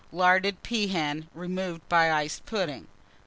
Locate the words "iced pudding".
2.11-2.87